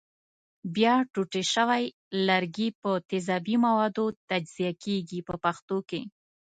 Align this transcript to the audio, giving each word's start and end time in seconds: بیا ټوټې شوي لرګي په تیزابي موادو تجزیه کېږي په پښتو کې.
بیا 0.75 0.95
ټوټې 1.13 1.43
شوي 1.53 1.83
لرګي 2.27 2.69
په 2.81 2.91
تیزابي 3.09 3.55
موادو 3.65 4.05
تجزیه 4.29 4.71
کېږي 4.83 5.19
په 5.27 5.35
پښتو 5.43 5.77
کې. 5.89 6.01